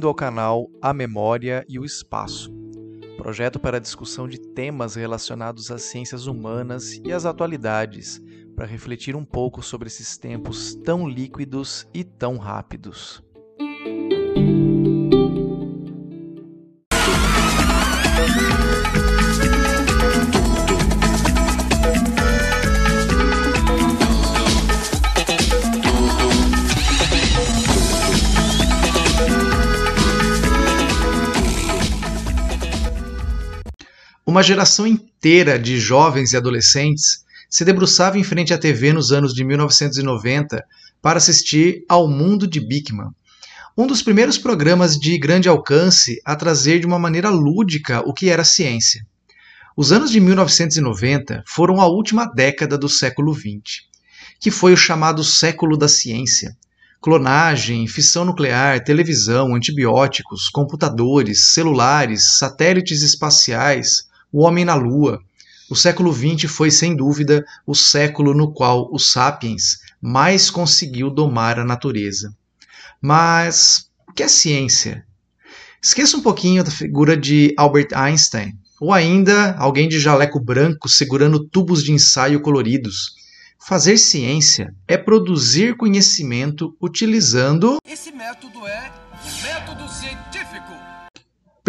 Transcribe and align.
Bem-vindo 0.00 0.08
ao 0.08 0.14
canal 0.14 0.70
A 0.80 0.94
Memória 0.94 1.62
e 1.68 1.78
o 1.78 1.84
Espaço, 1.84 2.50
projeto 3.18 3.60
para 3.60 3.78
discussão 3.78 4.26
de 4.26 4.40
temas 4.40 4.94
relacionados 4.94 5.70
às 5.70 5.82
ciências 5.82 6.26
humanas 6.26 6.98
e 7.04 7.12
às 7.12 7.26
atualidades, 7.26 8.18
para 8.56 8.64
refletir 8.64 9.14
um 9.14 9.26
pouco 9.26 9.62
sobre 9.62 9.88
esses 9.88 10.16
tempos 10.16 10.74
tão 10.74 11.06
líquidos 11.06 11.86
e 11.92 12.02
tão 12.02 12.38
rápidos. 12.38 13.22
Uma 34.40 34.44
geração 34.44 34.86
inteira 34.86 35.58
de 35.58 35.78
jovens 35.78 36.32
e 36.32 36.36
adolescentes 36.38 37.26
se 37.50 37.62
debruçava 37.62 38.18
em 38.18 38.24
frente 38.24 38.54
à 38.54 38.58
TV 38.58 38.90
nos 38.90 39.12
anos 39.12 39.34
de 39.34 39.44
1990 39.44 40.64
para 41.02 41.18
assistir 41.18 41.84
ao 41.86 42.08
Mundo 42.08 42.46
de 42.46 42.58
Bickman, 42.58 43.10
um 43.76 43.86
dos 43.86 44.00
primeiros 44.00 44.38
programas 44.38 44.98
de 44.98 45.18
grande 45.18 45.46
alcance 45.46 46.22
a 46.24 46.34
trazer 46.34 46.80
de 46.80 46.86
uma 46.86 46.98
maneira 46.98 47.28
lúdica 47.28 48.00
o 48.08 48.14
que 48.14 48.30
era 48.30 48.42
ciência. 48.42 49.04
Os 49.76 49.92
anos 49.92 50.10
de 50.10 50.18
1990 50.18 51.44
foram 51.46 51.78
a 51.78 51.86
última 51.86 52.24
década 52.24 52.78
do 52.78 52.88
século 52.88 53.34
XX, 53.34 53.82
que 54.40 54.50
foi 54.50 54.72
o 54.72 54.76
chamado 54.76 55.22
século 55.22 55.76
da 55.76 55.86
ciência. 55.86 56.56
Clonagem, 56.98 57.86
fissão 57.86 58.24
nuclear, 58.24 58.82
televisão, 58.82 59.54
antibióticos, 59.54 60.48
computadores, 60.48 61.52
celulares, 61.52 62.38
satélites 62.38 63.02
espaciais, 63.02 64.08
o 64.32 64.42
Homem 64.42 64.64
na 64.64 64.74
Lua. 64.74 65.20
O 65.70 65.76
século 65.76 66.12
XX 66.12 66.50
foi, 66.50 66.70
sem 66.70 66.96
dúvida, 66.96 67.44
o 67.66 67.74
século 67.74 68.34
no 68.34 68.52
qual 68.52 68.88
o 68.92 68.98
Sapiens 68.98 69.78
mais 70.00 70.50
conseguiu 70.50 71.10
domar 71.10 71.58
a 71.58 71.64
natureza. 71.64 72.34
Mas 73.00 73.88
o 74.08 74.12
que 74.12 74.22
é 74.22 74.28
ciência? 74.28 75.04
Esqueça 75.82 76.16
um 76.16 76.22
pouquinho 76.22 76.64
da 76.64 76.70
figura 76.70 77.16
de 77.16 77.54
Albert 77.56 77.88
Einstein, 77.94 78.52
ou 78.80 78.92
ainda 78.92 79.54
alguém 79.56 79.88
de 79.88 80.00
jaleco 80.00 80.40
branco 80.40 80.88
segurando 80.88 81.46
tubos 81.46 81.82
de 81.82 81.92
ensaio 81.92 82.40
coloridos. 82.40 83.14
Fazer 83.58 83.98
ciência 83.98 84.74
é 84.88 84.96
produzir 84.96 85.76
conhecimento 85.76 86.74
utilizando. 86.80 87.78
Esse 87.86 88.10
método 88.10 88.66
é 88.66 88.90
método 89.42 89.88
científico. 89.88 90.79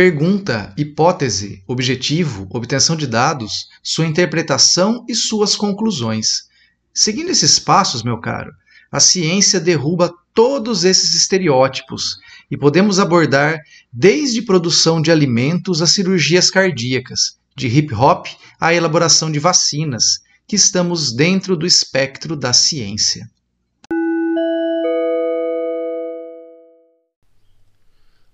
Pergunta, 0.01 0.73
hipótese, 0.75 1.63
objetivo, 1.67 2.47
obtenção 2.49 2.95
de 2.95 3.05
dados, 3.05 3.67
sua 3.83 4.07
interpretação 4.07 5.05
e 5.07 5.13
suas 5.13 5.55
conclusões. 5.55 6.45
Seguindo 6.91 7.29
esses 7.29 7.59
passos, 7.59 8.01
meu 8.01 8.19
caro, 8.19 8.51
a 8.91 8.99
ciência 8.99 9.59
derruba 9.59 10.11
todos 10.33 10.85
esses 10.85 11.13
estereótipos 11.13 12.17
e 12.49 12.57
podemos 12.57 12.97
abordar 12.97 13.59
desde 13.93 14.41
produção 14.41 14.99
de 14.99 15.11
alimentos 15.11 15.83
a 15.83 15.85
cirurgias 15.85 16.49
cardíacas, 16.49 17.37
de 17.55 17.67
hip 17.67 17.93
hop 17.93 18.25
à 18.59 18.73
elaboração 18.73 19.31
de 19.31 19.37
vacinas, 19.37 20.17
que 20.47 20.55
estamos 20.55 21.13
dentro 21.13 21.55
do 21.55 21.67
espectro 21.67 22.35
da 22.35 22.53
ciência. 22.53 23.29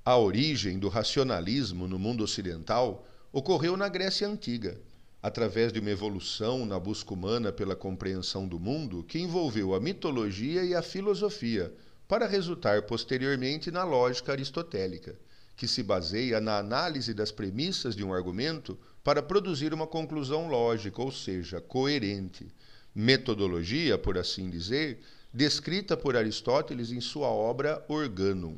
A 0.08 0.16
origem 0.16 0.80
do 0.80 0.88
racionalismo 0.88 1.86
no 1.86 2.00
mundo 2.00 2.24
ocidental 2.24 3.06
ocorreu 3.30 3.76
na 3.76 3.90
Grécia 3.90 4.26
Antiga, 4.26 4.80
através 5.22 5.74
de 5.74 5.82
uma 5.82 5.90
evolução 5.90 6.66
na 6.66 6.80
busca 6.80 7.14
humana 7.14 7.52
pela 7.52 7.76
compreensão 7.76 8.48
do 8.48 8.58
mundo 8.58 9.04
que 9.04 9.20
envolveu 9.20 9.76
a 9.76 9.82
mitologia 9.82 10.64
e 10.64 10.74
a 10.74 10.82
filosofia, 10.82 11.74
para 12.08 12.26
resultar 12.26 12.84
posteriormente 12.84 13.70
na 13.70 13.84
lógica 13.84 14.32
aristotélica, 14.32 15.20
que 15.58 15.68
se 15.68 15.84
baseia 15.84 16.40
na 16.40 16.58
análise 16.58 17.14
das 17.14 17.30
premissas 17.30 17.94
de 17.94 18.06
um 18.06 18.14
argumento 18.14 18.80
para 19.04 19.22
produzir 19.22 19.74
uma 19.74 19.86
conclusão 19.86 20.48
lógica, 20.48 21.02
ou 21.02 21.12
seja, 21.12 21.60
coerente. 21.60 22.48
Metodologia, 22.96 23.98
por 23.98 24.18
assim 24.18 24.50
dizer, 24.50 25.02
descrita 25.34 25.98
por 25.98 26.16
Aristóteles 26.16 26.94
em 26.94 27.02
sua 27.02 27.28
obra 27.28 27.84
Organum. 27.90 28.58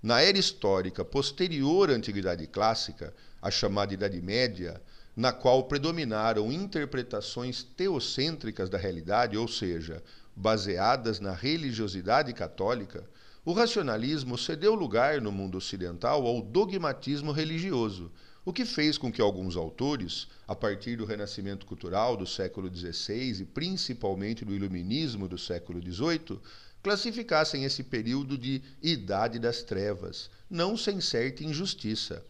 Na 0.00 0.20
era 0.20 0.38
histórica 0.38 1.04
posterior 1.04 1.90
à 1.90 1.92
Antiguidade 1.92 2.46
Clássica, 2.46 3.12
a 3.42 3.50
chamada 3.50 3.92
Idade 3.92 4.22
Média, 4.22 4.80
na 5.16 5.32
qual 5.32 5.64
predominaram 5.64 6.52
interpretações 6.52 7.64
teocêntricas 7.64 8.70
da 8.70 8.78
realidade, 8.78 9.36
ou 9.36 9.48
seja, 9.48 10.00
baseadas 10.36 11.18
na 11.18 11.32
religiosidade 11.32 12.32
católica, 12.32 13.04
o 13.44 13.52
racionalismo 13.52 14.38
cedeu 14.38 14.72
lugar 14.76 15.20
no 15.20 15.32
mundo 15.32 15.58
ocidental 15.58 16.24
ao 16.24 16.40
dogmatismo 16.42 17.32
religioso, 17.32 18.12
o 18.48 18.52
que 18.52 18.64
fez 18.64 18.96
com 18.96 19.12
que 19.12 19.20
alguns 19.20 19.58
autores, 19.58 20.26
a 20.46 20.56
partir 20.56 20.96
do 20.96 21.04
Renascimento 21.04 21.66
Cultural 21.66 22.16
do 22.16 22.26
século 22.26 22.74
XVI 22.74 23.42
e 23.42 23.44
principalmente 23.44 24.42
do 24.42 24.54
Iluminismo 24.54 25.28
do 25.28 25.36
século 25.36 25.82
XVIII, 25.82 26.40
classificassem 26.82 27.64
esse 27.64 27.82
período 27.82 28.38
de 28.38 28.62
Idade 28.82 29.38
das 29.38 29.62
Trevas, 29.62 30.30
não 30.48 30.78
sem 30.78 30.98
certa 30.98 31.44
injustiça. 31.44 32.24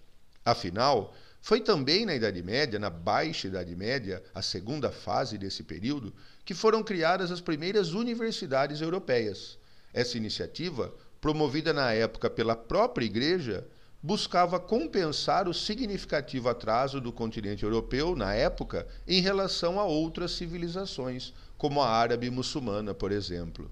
Afinal, 0.45 1.15
foi 1.41 1.61
também 1.61 2.05
na 2.05 2.17
Idade 2.17 2.43
Média, 2.43 2.81
na 2.81 2.91
Baixa 2.91 3.47
Idade 3.47 3.77
Média, 3.77 4.21
a 4.35 4.43
segunda 4.43 4.91
fase 4.91 5.39
desse 5.39 5.63
período, 5.63 6.13
que 6.45 6.53
foram 6.53 6.83
criadas 6.83 7.31
as 7.31 7.41
primeiras 7.41 7.93
universidades 7.93 8.81
europeias. 8.81 9.57
Essa 9.95 10.17
iniciativa, 10.17 10.93
promovida 11.21 11.73
na 11.73 11.93
época 11.93 12.29
pela 12.29 12.57
própria 12.57 13.07
Igreja, 13.07 13.65
buscava 14.03 14.61
compensar 14.61 15.49
o 15.49 15.55
significativo 15.55 16.49
atraso 16.49 17.01
do 17.01 17.13
continente 17.13 17.65
europeu, 17.65 18.15
na 18.15 18.33
época, 18.33 18.87
em 19.07 19.21
relação 19.21 19.81
a 19.81 19.85
outras 19.85 20.33
civilizações, 20.33 21.35
como 21.57 21.83
a 21.83 21.89
árabe 21.89 22.31
muçulmana, 22.31 22.95
por 22.95 23.11
exemplo. 23.11 23.71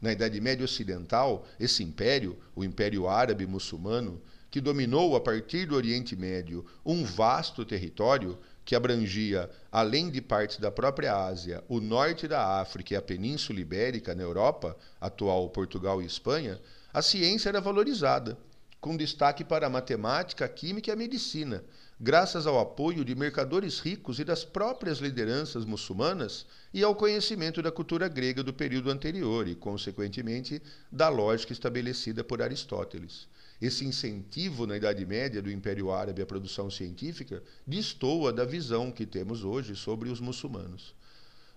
Na 0.00 0.10
Idade 0.10 0.40
Média 0.40 0.64
Ocidental, 0.64 1.46
esse 1.60 1.82
império, 1.84 2.36
o 2.56 2.64
Império 2.64 3.06
Árabe 3.06 3.46
Muçulmano, 3.46 4.20
que 4.50 4.60
dominou 4.60 5.14
a 5.14 5.20
partir 5.20 5.64
do 5.64 5.76
Oriente 5.76 6.16
Médio 6.16 6.66
um 6.84 7.04
vasto 7.04 7.64
território 7.64 8.36
que 8.64 8.74
abrangia, 8.74 9.48
além 9.70 10.10
de 10.10 10.20
partes 10.20 10.58
da 10.58 10.70
própria 10.70 11.16
Ásia, 11.16 11.62
o 11.68 11.80
norte 11.80 12.26
da 12.26 12.60
África 12.60 12.94
e 12.94 12.96
a 12.96 13.02
Península 13.02 13.60
Ibérica 13.60 14.14
na 14.14 14.22
Europa, 14.22 14.76
atual 15.00 15.48
Portugal 15.50 16.02
e 16.02 16.06
Espanha, 16.06 16.60
a 16.92 17.00
ciência 17.00 17.48
era 17.48 17.60
valorizada, 17.60 18.36
com 18.82 18.96
destaque 18.96 19.44
para 19.44 19.68
a 19.68 19.70
matemática, 19.70 20.44
a 20.44 20.48
química 20.48 20.90
e 20.90 20.92
a 20.92 20.96
medicina, 20.96 21.62
graças 22.00 22.48
ao 22.48 22.58
apoio 22.58 23.04
de 23.04 23.14
mercadores 23.14 23.78
ricos 23.78 24.18
e 24.18 24.24
das 24.24 24.44
próprias 24.44 24.98
lideranças 24.98 25.64
muçulmanas 25.64 26.44
e 26.74 26.82
ao 26.82 26.92
conhecimento 26.92 27.62
da 27.62 27.70
cultura 27.70 28.08
grega 28.08 28.42
do 28.42 28.52
período 28.52 28.90
anterior 28.90 29.46
e, 29.46 29.54
consequentemente, 29.54 30.60
da 30.90 31.08
lógica 31.08 31.52
estabelecida 31.52 32.24
por 32.24 32.42
Aristóteles. 32.42 33.28
Esse 33.60 33.84
incentivo 33.84 34.66
na 34.66 34.76
Idade 34.76 35.06
Média 35.06 35.40
do 35.40 35.52
Império 35.52 35.92
Árabe 35.92 36.20
à 36.20 36.26
produção 36.26 36.68
científica 36.68 37.40
destoa 37.64 38.32
da 38.32 38.44
visão 38.44 38.90
que 38.90 39.06
temos 39.06 39.44
hoje 39.44 39.76
sobre 39.76 40.08
os 40.08 40.20
muçulmanos. 40.20 40.92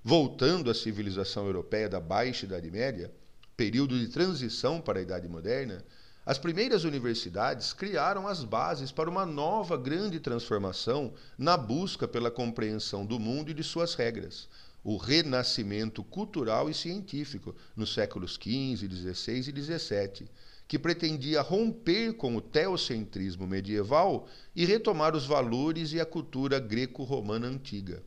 Voltando 0.03 0.69
à 0.69 0.75
civilização 0.75 1.47
europeia 1.47 1.89
da 1.89 1.99
Baixa 1.99 2.45
Idade 2.45 2.69
Média, 2.69 3.11
período 3.57 3.97
de 3.97 4.09
transição 4.09 4.79
para 4.79 4.99
a 4.99 5.01
Idade 5.01 5.27
Moderna, 5.27 5.83
as 6.25 6.39
primeiras 6.39 6.83
universidades 6.83 7.71
criaram 7.71 8.27
as 8.27 8.43
bases 8.43 8.91
para 8.91 9.09
uma 9.09 9.27
nova 9.27 9.77
grande 9.77 10.19
transformação 10.19 11.13
na 11.37 11.55
busca 11.55 12.07
pela 12.07 12.31
compreensão 12.31 13.05
do 13.05 13.19
mundo 13.19 13.51
e 13.51 13.53
de 13.53 13.63
suas 13.63 13.93
regras, 13.93 14.49
o 14.83 14.97
renascimento 14.97 16.03
cultural 16.03 16.67
e 16.67 16.73
científico 16.73 17.55
nos 17.75 17.93
séculos 17.93 18.39
XV, 18.41 18.89
XVI 18.89 19.51
e 19.51 19.61
XVII, 19.61 20.27
que 20.67 20.79
pretendia 20.79 21.41
romper 21.41 22.13
com 22.13 22.35
o 22.35 22.41
teocentrismo 22.41 23.45
medieval 23.45 24.27
e 24.55 24.65
retomar 24.65 25.15
os 25.15 25.27
valores 25.27 25.93
e 25.93 25.99
a 25.99 26.05
cultura 26.07 26.59
greco-romana 26.59 27.45
antiga. 27.45 28.01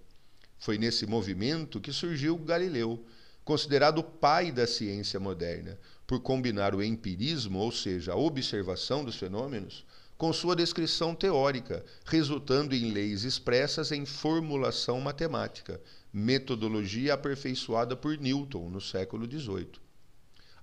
Foi 0.58 0.76
nesse 0.76 1.06
movimento 1.06 1.80
que 1.80 1.92
surgiu 1.92 2.36
Galileu, 2.36 3.04
considerado 3.48 4.02
pai 4.02 4.52
da 4.52 4.66
ciência 4.66 5.18
moderna, 5.18 5.78
por 6.06 6.20
combinar 6.20 6.74
o 6.74 6.82
empirismo, 6.82 7.60
ou 7.60 7.72
seja, 7.72 8.12
a 8.12 8.14
observação 8.14 9.02
dos 9.02 9.16
fenômenos, 9.16 9.86
com 10.18 10.30
sua 10.34 10.54
descrição 10.54 11.14
teórica, 11.14 11.82
resultando 12.04 12.74
em 12.74 12.90
leis 12.90 13.24
expressas 13.24 13.90
em 13.90 14.04
formulação 14.04 15.00
matemática, 15.00 15.80
metodologia 16.12 17.14
aperfeiçoada 17.14 17.96
por 17.96 18.18
Newton 18.18 18.68
no 18.68 18.82
século 18.82 19.24
XVIII. 19.24 19.80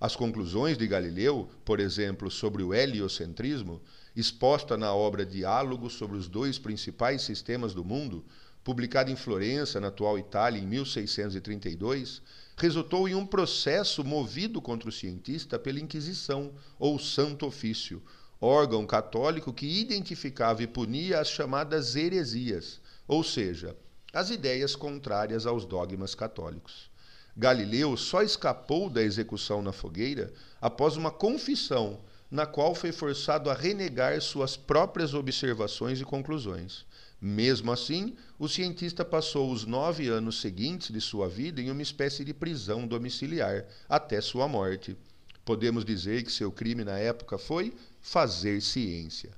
As 0.00 0.14
conclusões 0.14 0.78
de 0.78 0.86
Galileu, 0.86 1.50
por 1.64 1.80
exemplo, 1.80 2.30
sobre 2.30 2.62
o 2.62 2.72
heliocentrismo, 2.72 3.82
exposta 4.14 4.76
na 4.76 4.94
obra 4.94 5.26
Diálogo 5.26 5.90
sobre 5.90 6.16
os 6.16 6.28
dois 6.28 6.56
principais 6.56 7.22
sistemas 7.22 7.74
do 7.74 7.84
mundo, 7.84 8.24
publicada 8.66 9.12
em 9.12 9.14
Florença, 9.14 9.78
na 9.78 9.86
atual 9.86 10.18
Itália, 10.18 10.60
em 10.60 10.66
1632, 10.66 12.20
resultou 12.56 13.08
em 13.08 13.14
um 13.14 13.24
processo 13.24 14.02
movido 14.02 14.60
contra 14.60 14.88
o 14.88 14.92
cientista 14.92 15.56
pela 15.56 15.78
Inquisição, 15.78 16.52
ou 16.76 16.98
Santo 16.98 17.46
Ofício, 17.46 18.02
órgão 18.40 18.84
católico 18.84 19.52
que 19.52 19.80
identificava 19.80 20.64
e 20.64 20.66
punia 20.66 21.20
as 21.20 21.28
chamadas 21.28 21.94
heresias, 21.94 22.80
ou 23.06 23.22
seja, 23.22 23.76
as 24.12 24.30
ideias 24.30 24.74
contrárias 24.74 25.46
aos 25.46 25.64
dogmas 25.64 26.16
católicos. 26.16 26.90
Galileu 27.36 27.96
só 27.96 28.20
escapou 28.20 28.90
da 28.90 29.00
execução 29.00 29.62
na 29.62 29.70
fogueira 29.70 30.32
após 30.60 30.96
uma 30.96 31.12
confissão, 31.12 32.00
na 32.30 32.46
qual 32.46 32.74
foi 32.74 32.92
forçado 32.92 33.50
a 33.50 33.54
renegar 33.54 34.20
suas 34.20 34.56
próprias 34.56 35.14
observações 35.14 36.00
e 36.00 36.04
conclusões. 36.04 36.84
Mesmo 37.20 37.72
assim, 37.72 38.14
o 38.38 38.48
cientista 38.48 39.04
passou 39.04 39.50
os 39.50 39.64
nove 39.64 40.08
anos 40.08 40.40
seguintes 40.40 40.92
de 40.92 41.00
sua 41.00 41.28
vida 41.28 41.60
em 41.60 41.70
uma 41.70 41.82
espécie 41.82 42.24
de 42.24 42.34
prisão 42.34 42.86
domiciliar, 42.86 43.64
até 43.88 44.20
sua 44.20 44.46
morte. 44.46 44.96
Podemos 45.44 45.84
dizer 45.84 46.24
que 46.24 46.32
seu 46.32 46.52
crime 46.52 46.84
na 46.84 46.98
época 46.98 47.38
foi 47.38 47.72
fazer 48.00 48.60
ciência. 48.60 49.30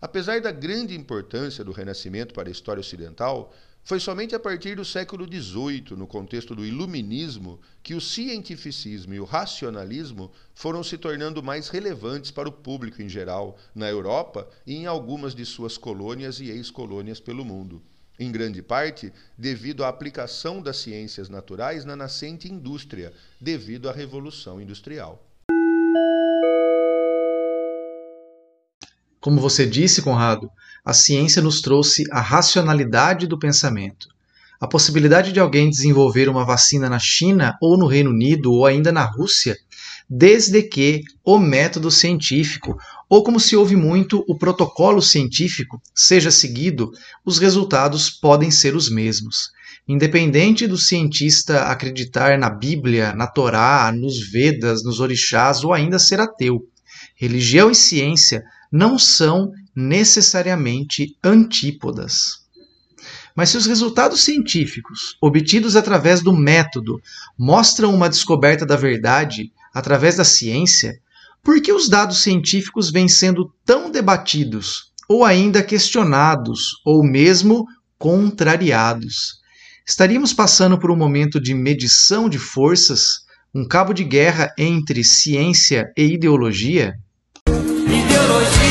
Apesar 0.00 0.40
da 0.40 0.50
grande 0.50 0.94
importância 0.94 1.64
do 1.64 1.72
Renascimento 1.72 2.34
para 2.34 2.48
a 2.48 2.52
história 2.52 2.80
ocidental, 2.80 3.54
foi 3.84 4.00
somente 4.00 4.34
a 4.34 4.40
partir 4.40 4.76
do 4.76 4.84
século 4.84 5.26
XVIII, 5.26 5.94
no 5.94 6.06
contexto 6.06 6.54
do 6.54 6.64
Iluminismo, 6.64 7.60
que 7.82 7.92
o 7.92 8.00
cientificismo 8.00 9.12
e 9.12 9.20
o 9.20 9.24
racionalismo 9.24 10.32
foram 10.54 10.82
se 10.82 10.96
tornando 10.96 11.42
mais 11.42 11.68
relevantes 11.68 12.30
para 12.30 12.48
o 12.48 12.52
público 12.52 13.02
em 13.02 13.10
geral, 13.10 13.58
na 13.74 13.86
Europa 13.86 14.48
e 14.66 14.74
em 14.74 14.86
algumas 14.86 15.34
de 15.34 15.44
suas 15.44 15.76
colônias 15.76 16.40
e 16.40 16.48
ex-colônias 16.48 17.20
pelo 17.20 17.44
mundo. 17.44 17.82
Em 18.18 18.32
grande 18.32 18.62
parte, 18.62 19.12
devido 19.36 19.84
à 19.84 19.88
aplicação 19.88 20.62
das 20.62 20.78
ciências 20.78 21.28
naturais 21.28 21.84
na 21.84 21.94
nascente 21.94 22.50
indústria, 22.50 23.12
devido 23.38 23.90
à 23.90 23.92
Revolução 23.92 24.62
Industrial. 24.62 25.22
Como 29.24 29.40
você 29.40 29.64
disse, 29.64 30.02
Conrado, 30.02 30.50
a 30.84 30.92
ciência 30.92 31.40
nos 31.40 31.62
trouxe 31.62 32.04
a 32.12 32.20
racionalidade 32.20 33.26
do 33.26 33.38
pensamento. 33.38 34.06
A 34.60 34.66
possibilidade 34.66 35.32
de 35.32 35.40
alguém 35.40 35.70
desenvolver 35.70 36.28
uma 36.28 36.44
vacina 36.44 36.90
na 36.90 36.98
China 36.98 37.56
ou 37.58 37.78
no 37.78 37.86
Reino 37.86 38.10
Unido 38.10 38.52
ou 38.52 38.66
ainda 38.66 38.92
na 38.92 39.02
Rússia, 39.02 39.56
desde 40.06 40.62
que 40.62 41.00
o 41.24 41.38
método 41.38 41.90
científico, 41.90 42.76
ou 43.08 43.24
como 43.24 43.40
se 43.40 43.56
ouve 43.56 43.74
muito, 43.74 44.22
o 44.28 44.36
protocolo 44.36 45.00
científico, 45.00 45.80
seja 45.94 46.30
seguido, 46.30 46.90
os 47.24 47.38
resultados 47.38 48.10
podem 48.10 48.50
ser 48.50 48.76
os 48.76 48.90
mesmos. 48.90 49.48
Independente 49.88 50.66
do 50.66 50.76
cientista 50.76 51.62
acreditar 51.62 52.38
na 52.38 52.50
Bíblia, 52.50 53.14
na 53.14 53.26
Torá, 53.26 53.90
nos 53.90 54.20
Vedas, 54.30 54.84
nos 54.84 55.00
orixás 55.00 55.64
ou 55.64 55.72
ainda 55.72 55.98
ser 55.98 56.20
ateu. 56.20 56.60
Religião 57.16 57.70
e 57.70 57.74
ciência 57.74 58.42
não 58.74 58.98
são 58.98 59.52
necessariamente 59.72 61.16
antípodas. 61.22 62.40
Mas 63.36 63.50
se 63.50 63.56
os 63.56 63.66
resultados 63.66 64.24
científicos 64.24 65.16
obtidos 65.20 65.76
através 65.76 66.20
do 66.20 66.32
método 66.32 67.00
mostram 67.38 67.94
uma 67.94 68.08
descoberta 68.08 68.66
da 68.66 68.74
verdade 68.74 69.52
através 69.72 70.16
da 70.16 70.24
ciência, 70.24 70.98
por 71.40 71.62
que 71.62 71.72
os 71.72 71.88
dados 71.88 72.20
científicos 72.20 72.90
vêm 72.90 73.06
sendo 73.06 73.52
tão 73.64 73.92
debatidos, 73.92 74.90
ou 75.08 75.24
ainda 75.24 75.62
questionados, 75.62 76.80
ou 76.84 77.04
mesmo 77.04 77.68
contrariados? 77.96 79.40
Estaríamos 79.86 80.32
passando 80.32 80.76
por 80.78 80.90
um 80.90 80.96
momento 80.96 81.40
de 81.40 81.54
medição 81.54 82.28
de 82.28 82.40
forças, 82.40 83.20
um 83.54 83.64
cabo 83.64 83.92
de 83.92 84.02
guerra 84.02 84.52
entre 84.58 85.04
ciência 85.04 85.92
e 85.96 86.14
ideologia? 86.14 86.98
Ideologia, 87.46 88.63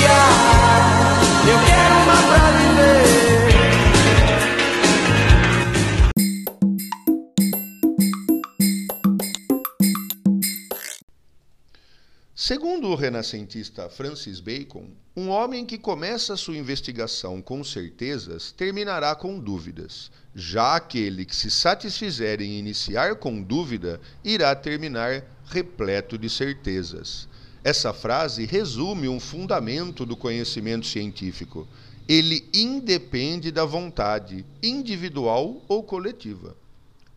Segundo 12.46 12.90
o 12.90 12.96
renascentista 12.96 13.90
Francis 13.90 14.42
Bacon, 14.42 14.90
um 15.16 15.30
homem 15.30 15.66
que 15.66 15.78
começa 15.78 16.36
sua 16.36 16.58
investigação 16.58 17.42
com 17.42 17.64
certezas 17.64 18.52
terminará 18.52 19.16
com 19.16 19.40
dúvidas. 19.40 20.12
Já 20.36 20.76
aquele 20.76 21.24
que 21.24 21.34
se 21.34 21.50
satisfizer 21.50 22.42
em 22.42 22.60
iniciar 22.60 23.16
com 23.16 23.42
dúvida 23.42 24.02
irá 24.26 24.54
terminar 24.54 25.24
repleto 25.46 26.18
de 26.18 26.30
certezas. 26.30 27.30
Essa 27.64 27.94
frase 27.94 28.46
resume 28.46 29.08
um 29.08 29.22
fundamento 29.22 30.06
do 30.06 30.18
conhecimento 30.18 30.86
científico. 30.86 31.66
Ele 32.06 32.50
independe 32.54 33.52
da 33.52 33.64
vontade 33.64 34.46
individual 34.62 35.64
ou 35.70 35.82
coletiva. 35.82 36.58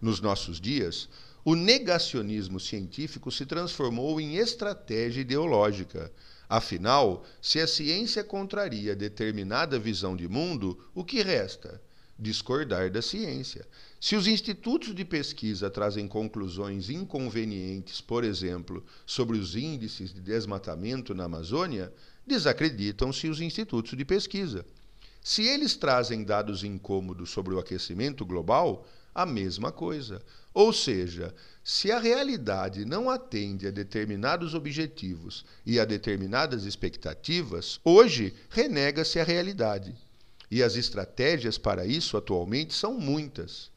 Nos 0.01 0.21
nossos 0.21 0.61
dias, 0.61 1.09
o 1.45 1.57
negacionismo 1.57 2.61
científico 2.61 3.33
se 3.33 3.45
transformou 3.45 4.21
em 4.21 4.37
estratégia 4.37 5.23
ideológica. 5.23 6.13
Afinal, 6.49 7.25
se 7.43 7.59
a 7.59 7.67
ciência 7.67 8.23
contraria 8.23 8.95
determinada 8.95 9.81
visão 9.81 10.17
de 10.17 10.29
mundo, 10.29 10.79
o 10.95 11.05
que 11.05 11.23
resta? 11.23 11.83
Discordar 12.19 12.91
da 12.91 13.03
ciência. 13.03 13.67
Se 14.01 14.17
os 14.17 14.27
institutos 14.27 14.95
de 14.95 15.05
pesquisa 15.05 15.69
trazem 15.69 16.09
conclusões 16.09 16.89
inconvenientes, 16.89 18.01
por 18.01 18.25
exemplo, 18.25 18.85
sobre 19.05 19.37
os 19.37 19.55
índices 19.55 20.15
de 20.15 20.21
desmatamento 20.21 21.15
na 21.15 21.25
Amazônia, 21.25 21.93
desacreditam-se 22.27 23.29
os 23.29 23.41
institutos 23.41 23.97
de 23.97 24.05
pesquisa. 24.05 24.65
Se 25.21 25.43
eles 25.43 25.77
trazem 25.77 26.25
dados 26.25 26.65
incômodos 26.65 27.31
sobre 27.31 27.53
o 27.53 27.59
aquecimento 27.59 28.25
global, 28.25 28.87
a 29.15 29.27
mesma 29.27 29.73
coisa. 29.73 30.23
Ou 30.55 30.73
seja, 30.73 31.35
se 31.65 31.91
a 31.91 31.99
realidade 31.99 32.85
não 32.85 33.11
atende 33.11 33.67
a 33.67 33.71
determinados 33.71 34.55
objetivos 34.55 35.45
e 35.67 35.81
a 35.81 35.85
determinadas 35.85 36.65
expectativas, 36.65 37.81
hoje 37.85 38.35
renega-se 38.49 39.19
a 39.19 39.25
realidade. 39.25 39.95
E 40.51 40.63
as 40.63 40.77
estratégias 40.77 41.59
para 41.59 41.87
isso 41.87 42.17
atualmente 42.17 42.73
são 42.73 42.99
muitas. 42.99 43.71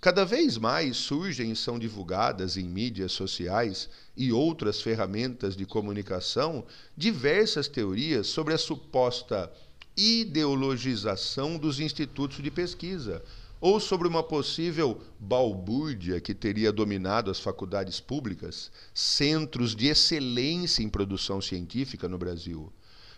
Cada 0.00 0.24
vez 0.24 0.58
mais 0.58 0.98
surgem 0.98 1.52
e 1.52 1.56
são 1.56 1.78
divulgadas 1.78 2.58
em 2.58 2.64
mídias 2.64 3.12
sociais 3.12 3.88
e 4.14 4.30
outras 4.30 4.82
ferramentas 4.82 5.56
de 5.56 5.64
comunicação 5.64 6.64
diversas 6.94 7.68
teorias 7.68 8.26
sobre 8.26 8.52
a 8.52 8.58
suposta 8.58 9.50
ideologização 9.96 11.56
dos 11.56 11.80
institutos 11.80 12.42
de 12.42 12.50
pesquisa 12.50 13.22
ou 13.60 13.80
sobre 13.80 14.06
uma 14.06 14.22
possível 14.22 15.00
balbúrdia 15.18 16.20
que 16.20 16.34
teria 16.34 16.70
dominado 16.70 17.30
as 17.30 17.40
faculdades 17.40 17.98
públicas, 17.98 18.70
centros 18.92 19.74
de 19.74 19.86
excelência 19.86 20.82
em 20.82 20.88
produção 20.90 21.40
científica 21.40 22.06
no 22.06 22.18
Brasil 22.18 22.70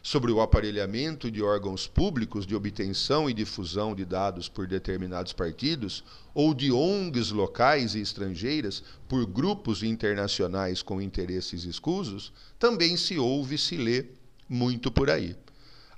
sobre 0.06 0.30
o 0.30 0.40
aparelhamento 0.40 1.28
de 1.32 1.42
órgãos 1.42 1.88
públicos 1.88 2.46
de 2.46 2.54
obtenção 2.54 3.28
e 3.28 3.34
difusão 3.34 3.92
de 3.92 4.04
dados 4.04 4.48
por 4.48 4.64
determinados 4.64 5.32
partidos 5.32 6.04
ou 6.32 6.54
de 6.54 6.70
ONGs 6.70 7.32
locais 7.32 7.96
e 7.96 8.02
estrangeiras 8.02 8.84
por 9.08 9.26
grupos 9.26 9.82
internacionais 9.82 10.80
com 10.80 11.02
interesses 11.02 11.64
escusos, 11.64 12.32
também 12.56 12.96
se 12.96 13.18
ouve 13.18 13.56
e 13.56 13.58
se 13.58 13.76
lê 13.76 14.06
muito 14.48 14.92
por 14.92 15.10
aí. 15.10 15.34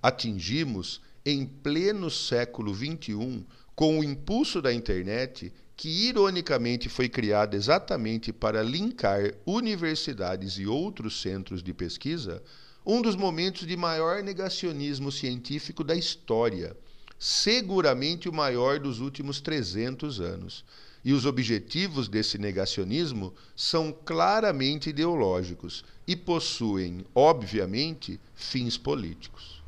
Atingimos, 0.02 1.02
em 1.22 1.44
pleno 1.44 2.08
século 2.08 2.74
XXI, 2.74 3.44
com 3.74 4.00
o 4.00 4.02
impulso 4.02 4.62
da 4.62 4.72
internet, 4.72 5.52
que 5.78 5.88
ironicamente 6.08 6.88
foi 6.88 7.08
criada 7.08 7.54
exatamente 7.54 8.32
para 8.32 8.64
linkar 8.64 9.32
universidades 9.46 10.54
e 10.54 10.66
outros 10.66 11.22
centros 11.22 11.62
de 11.62 11.72
pesquisa, 11.72 12.42
um 12.84 13.00
dos 13.00 13.14
momentos 13.14 13.64
de 13.64 13.76
maior 13.76 14.20
negacionismo 14.20 15.12
científico 15.12 15.84
da 15.84 15.94
história, 15.94 16.76
seguramente 17.16 18.28
o 18.28 18.32
maior 18.32 18.80
dos 18.80 18.98
últimos 18.98 19.40
300 19.40 20.20
anos. 20.20 20.64
E 21.04 21.12
os 21.12 21.24
objetivos 21.24 22.08
desse 22.08 22.38
negacionismo 22.38 23.32
são 23.54 23.92
claramente 23.92 24.90
ideológicos 24.90 25.84
e 26.08 26.16
possuem, 26.16 27.06
obviamente, 27.14 28.20
fins 28.34 28.76
políticos. 28.76 29.62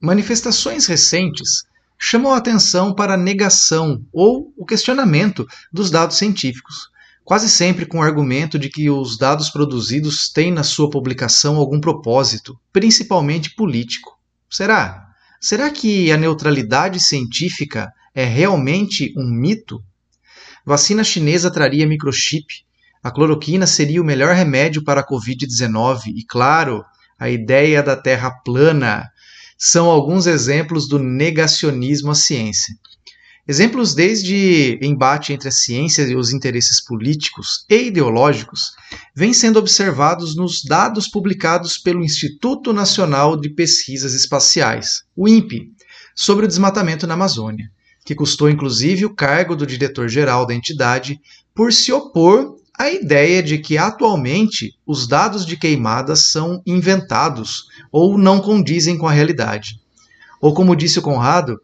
Manifestações 0.00 0.86
recentes 0.86 1.68
chamam 2.00 2.32
a 2.32 2.38
atenção 2.38 2.94
para 2.94 3.14
a 3.14 3.18
negação 3.18 4.02
ou 4.12 4.52
o 4.56 4.64
questionamento 4.64 5.46
dos 5.72 5.90
dados 5.90 6.16
científicos 6.16 6.90
quase 7.30 7.48
sempre 7.48 7.86
com 7.86 7.98
o 7.98 8.02
argumento 8.02 8.58
de 8.58 8.68
que 8.68 8.90
os 8.90 9.16
dados 9.16 9.50
produzidos 9.50 10.28
têm 10.28 10.50
na 10.50 10.64
sua 10.64 10.90
publicação 10.90 11.58
algum 11.58 11.80
propósito, 11.80 12.58
principalmente 12.72 13.54
político. 13.54 14.18
Será? 14.50 15.06
Será 15.40 15.70
que 15.70 16.10
a 16.10 16.16
neutralidade 16.16 16.98
científica 16.98 17.92
é 18.12 18.24
realmente 18.24 19.14
um 19.16 19.30
mito? 19.30 19.80
Vacina 20.66 21.04
chinesa 21.04 21.52
traria 21.52 21.86
microchip, 21.86 22.64
a 23.00 23.12
cloroquina 23.12 23.64
seria 23.64 24.02
o 24.02 24.04
melhor 24.04 24.34
remédio 24.34 24.82
para 24.82 25.02
a 25.02 25.06
Covid-19 25.06 26.08
e, 26.08 26.24
claro, 26.24 26.84
a 27.16 27.30
ideia 27.30 27.80
da 27.80 27.94
Terra 27.94 28.32
plana 28.44 29.08
são 29.62 29.90
alguns 29.90 30.26
exemplos 30.26 30.88
do 30.88 30.98
negacionismo 30.98 32.12
à 32.12 32.14
ciência. 32.14 32.74
Exemplos 33.46 33.94
desde 33.94 34.78
embate 34.80 35.34
entre 35.34 35.48
a 35.48 35.52
ciência 35.52 36.02
e 36.02 36.16
os 36.16 36.32
interesses 36.32 36.82
políticos 36.82 37.66
e 37.68 37.88
ideológicos 37.88 38.72
vêm 39.14 39.34
sendo 39.34 39.58
observados 39.58 40.34
nos 40.34 40.62
dados 40.64 41.08
publicados 41.08 41.76
pelo 41.76 42.02
Instituto 42.02 42.72
Nacional 42.72 43.36
de 43.36 43.50
Pesquisas 43.50 44.14
Espaciais, 44.14 45.02
o 45.14 45.28
INPE, 45.28 45.70
sobre 46.14 46.46
o 46.46 46.48
desmatamento 46.48 47.06
na 47.06 47.14
Amazônia, 47.14 47.70
que 48.02 48.14
custou 48.14 48.48
inclusive 48.48 49.04
o 49.04 49.14
cargo 49.14 49.54
do 49.54 49.66
diretor-geral 49.66 50.46
da 50.46 50.54
entidade 50.54 51.20
por 51.54 51.70
se 51.70 51.92
opor 51.92 52.59
à 52.80 52.90
ideia 52.90 53.42
de 53.42 53.58
que 53.58 53.76
atualmente 53.76 54.74
os 54.86 55.06
dados 55.06 55.44
de 55.44 55.54
queimadas 55.54 56.30
são 56.30 56.62
inventados 56.66 57.66
ou 57.92 58.16
não 58.16 58.40
condizem 58.40 58.96
com 58.96 59.06
a 59.06 59.12
realidade. 59.12 59.78
Ou 60.40 60.54
como 60.54 60.74
disse 60.74 60.98
o 60.98 61.02
Conrado, 61.02 61.60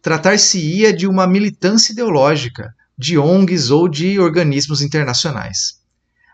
tratar-se-ia 0.00 0.92
de 0.92 1.08
uma 1.08 1.26
militância 1.26 1.92
ideológica, 1.92 2.72
de 2.96 3.18
ONGs 3.18 3.72
ou 3.72 3.88
de 3.88 4.20
organismos 4.20 4.80
internacionais. 4.80 5.80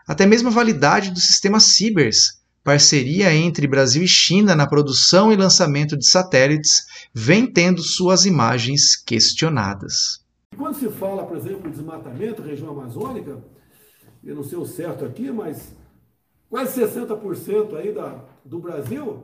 Até 0.07 0.27
mesmo 0.27 0.49
a 0.49 0.51
validade 0.51 1.09
do 1.09 1.19
sistema 1.19 1.59
Cibers, 1.59 2.39
parceria 2.63 3.33
entre 3.33 3.65
Brasil 3.65 4.03
e 4.03 4.07
China 4.07 4.55
na 4.55 4.67
produção 4.67 5.33
e 5.33 5.35
lançamento 5.35 5.97
de 5.97 6.07
satélites, 6.07 6.83
vem 7.11 7.51
tendo 7.51 7.81
suas 7.81 8.23
imagens 8.23 8.95
questionadas. 8.95 10.19
Quando 10.55 10.77
se 10.77 10.89
fala, 10.89 11.25
por 11.25 11.37
exemplo, 11.37 11.71
de 11.71 11.77
desmatamento, 11.77 12.43
região 12.43 12.69
amazônica, 12.69 13.39
eu 14.27 14.35
não 14.35 14.43
sei 14.43 14.57
o 14.57 14.65
certo 14.65 15.05
aqui, 15.05 15.31
mas 15.31 15.73
quase 16.49 16.81
60% 16.81 17.75
aí 17.75 17.93
da, 17.93 18.25
do 18.43 18.59
Brasil 18.59 19.23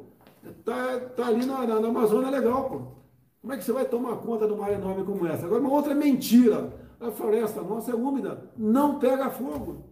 está 0.58 0.98
tá 0.98 1.28
ali 1.28 1.46
na, 1.46 1.68
na, 1.68 1.80
na 1.82 1.88
Amazônia 1.90 2.30
legal, 2.30 2.70
pô. 2.70 3.04
Como 3.42 3.52
é 3.52 3.58
que 3.58 3.66
você 3.66 3.74
vai 3.74 3.84
tomar 3.84 4.16
conta 4.18 4.48
de 4.48 4.54
uma 4.54 4.64
área 4.64 4.76
enorme 4.76 5.04
como 5.04 5.28
essa? 5.28 5.46
Agora, 5.46 5.60
uma 5.60 5.74
outra 5.74 5.94
mentira. 5.94 6.72
A 7.02 7.12
floresta 7.12 7.62
nossa 7.62 7.92
é 7.92 7.94
úmida, 7.94 8.50
não 8.58 8.98
pega 8.98 9.30
fogo. 9.30 9.84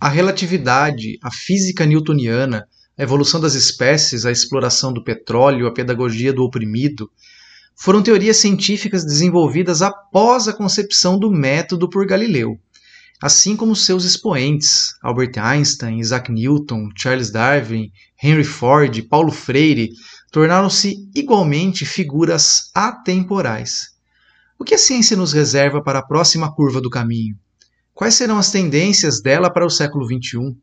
A 0.00 0.08
relatividade, 0.08 1.18
a 1.22 1.30
física 1.30 1.84
newtoniana, 1.84 2.66
a 2.96 3.02
evolução 3.02 3.38
das 3.38 3.52
espécies, 3.54 4.24
a 4.24 4.32
exploração 4.32 4.90
do 4.90 5.04
petróleo, 5.04 5.66
a 5.66 5.74
pedagogia 5.74 6.32
do 6.32 6.42
oprimido, 6.42 7.10
foram 7.82 8.02
teorias 8.02 8.36
científicas 8.36 9.06
desenvolvidas 9.06 9.80
após 9.80 10.46
a 10.46 10.52
concepção 10.52 11.18
do 11.18 11.30
método 11.30 11.88
por 11.88 12.06
Galileu, 12.06 12.60
assim 13.22 13.56
como 13.56 13.74
seus 13.74 14.04
expoentes, 14.04 14.92
Albert 15.02 15.32
Einstein, 15.38 15.98
Isaac 15.98 16.30
Newton, 16.30 16.90
Charles 16.94 17.30
Darwin, 17.30 17.90
Henry 18.22 18.44
Ford, 18.44 19.00
Paulo 19.08 19.32
Freire, 19.32 19.88
tornaram-se 20.30 21.08
igualmente 21.14 21.86
figuras 21.86 22.70
atemporais. 22.74 23.92
O 24.58 24.64
que 24.64 24.74
a 24.74 24.78
ciência 24.78 25.16
nos 25.16 25.32
reserva 25.32 25.82
para 25.82 26.00
a 26.00 26.06
próxima 26.06 26.54
curva 26.54 26.82
do 26.82 26.90
caminho? 26.90 27.34
Quais 27.94 28.14
serão 28.14 28.36
as 28.36 28.50
tendências 28.50 29.22
dela 29.22 29.50
para 29.50 29.64
o 29.64 29.70
século 29.70 30.04
XXI? 30.04 30.54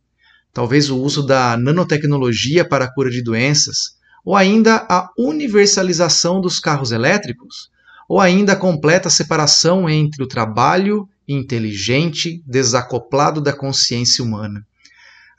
Talvez 0.54 0.88
o 0.92 1.02
uso 1.02 1.26
da 1.26 1.58
nanotecnologia 1.58 2.64
para 2.64 2.86
a 2.86 2.94
cura 2.94 3.10
de 3.10 3.24
doenças, 3.24 3.97
ou 4.28 4.36
ainda 4.36 4.86
a 4.90 5.10
universalização 5.18 6.42
dos 6.42 6.60
carros 6.60 6.92
elétricos, 6.92 7.70
ou 8.10 8.20
ainda 8.20 8.52
a 8.52 8.56
completa 8.58 9.10
separação 9.10 9.90
entre 9.90 10.22
o 10.22 10.28
trabalho 10.28 11.08
inteligente 11.26 12.44
desacoplado 12.46 13.40
da 13.40 13.54
consciência 13.54 14.22
humana. 14.22 14.68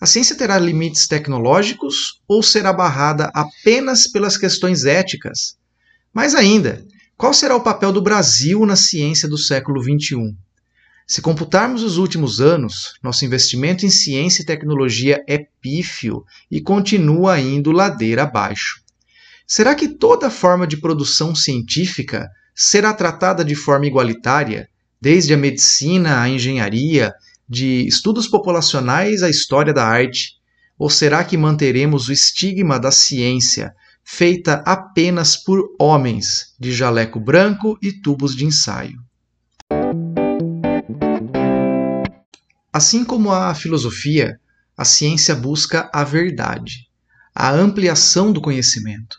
A 0.00 0.06
ciência 0.06 0.34
terá 0.34 0.58
limites 0.58 1.06
tecnológicos 1.06 2.22
ou 2.26 2.42
será 2.42 2.72
barrada 2.72 3.30
apenas 3.34 4.10
pelas 4.10 4.38
questões 4.38 4.86
éticas? 4.86 5.58
Mais 6.10 6.34
ainda, 6.34 6.82
qual 7.14 7.34
será 7.34 7.54
o 7.54 7.62
papel 7.62 7.92
do 7.92 8.00
Brasil 8.00 8.64
na 8.64 8.74
ciência 8.74 9.28
do 9.28 9.36
século 9.36 9.82
XXI? 9.82 10.34
Se 11.10 11.22
computarmos 11.22 11.82
os 11.82 11.96
últimos 11.96 12.38
anos, 12.38 12.92
nosso 13.02 13.24
investimento 13.24 13.86
em 13.86 13.88
ciência 13.88 14.42
e 14.42 14.44
tecnologia 14.44 15.24
é 15.26 15.38
pífio 15.38 16.22
e 16.50 16.60
continua 16.60 17.40
indo 17.40 17.72
ladeira 17.72 18.24
abaixo. 18.24 18.82
Será 19.46 19.74
que 19.74 19.88
toda 19.88 20.28
forma 20.28 20.66
de 20.66 20.76
produção 20.76 21.34
científica 21.34 22.28
será 22.54 22.92
tratada 22.92 23.42
de 23.42 23.54
forma 23.54 23.86
igualitária, 23.86 24.68
desde 25.00 25.32
a 25.32 25.38
medicina 25.38 26.20
à 26.20 26.28
engenharia, 26.28 27.14
de 27.48 27.86
estudos 27.88 28.28
populacionais 28.28 29.22
à 29.22 29.30
história 29.30 29.72
da 29.72 29.86
arte? 29.86 30.34
Ou 30.78 30.90
será 30.90 31.24
que 31.24 31.38
manteremos 31.38 32.08
o 32.08 32.12
estigma 32.12 32.78
da 32.78 32.90
ciência, 32.90 33.72
feita 34.04 34.62
apenas 34.66 35.38
por 35.38 35.74
homens, 35.80 36.54
de 36.60 36.70
jaleco 36.70 37.18
branco 37.18 37.78
e 37.80 37.92
tubos 37.92 38.36
de 38.36 38.44
ensaio? 38.44 39.07
Assim 42.72 43.04
como 43.04 43.32
a 43.32 43.54
filosofia, 43.54 44.38
a 44.76 44.84
ciência 44.84 45.34
busca 45.34 45.90
a 45.92 46.04
verdade, 46.04 46.88
a 47.34 47.50
ampliação 47.50 48.32
do 48.32 48.40
conhecimento. 48.40 49.16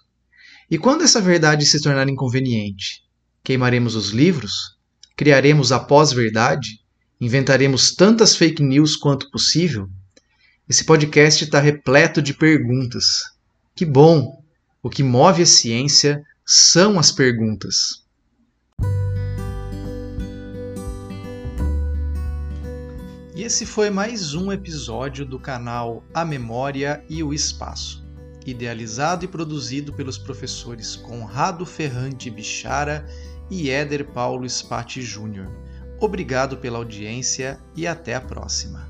E 0.70 0.78
quando 0.78 1.04
essa 1.04 1.20
verdade 1.20 1.66
se 1.66 1.82
tornar 1.82 2.08
inconveniente, 2.08 3.04
queimaremos 3.44 3.96
os 3.96 4.12
livros? 4.12 4.78
Criaremos 5.16 5.72
a 5.72 5.80
pós-verdade? 5.80 6.80
Inventaremos 7.20 7.96
tantas 7.96 8.36
fake 8.36 8.62
news 8.62 8.96
quanto 8.96 9.30
possível? 9.32 9.90
Esse 10.70 10.86
podcast 10.86 11.44
está 11.44 11.60
repleto 11.60 12.22
de 12.22 12.34
perguntas. 12.34 13.24
Que 13.76 13.84
bom! 13.84 14.44
O 14.84 14.90
que 14.90 15.02
move 15.02 15.42
a 15.42 15.46
ciência 15.46 16.24
são 16.46 17.00
as 17.00 17.12
perguntas. 17.12 18.06
E 23.40 23.44
esse 23.44 23.66
foi 23.66 23.90
mais 23.90 24.34
um 24.34 24.52
episódio 24.52 25.26
do 25.26 25.40
canal 25.40 26.04
A 26.14 26.26
Memória 26.26 27.02
e 27.10 27.24
o 27.24 27.34
Espaço, 27.34 28.06
idealizado 28.46 29.24
e 29.24 29.30
produzido 29.30 29.94
pelos 29.94 30.18
professores 30.18 30.98
Conrado 30.98 31.66
Ferrante 31.66 32.30
Bichara 32.30 33.06
e 33.50 33.70
Éder 33.70 34.12
Paulo 34.12 34.46
Spati 34.50 35.02
Júnior 35.02 35.48
Obrigado 36.02 36.58
pela 36.58 36.80
audiência 36.80 37.58
e 37.78 37.88
até 37.88 38.14
a 38.14 38.20
próxima. 38.20 38.89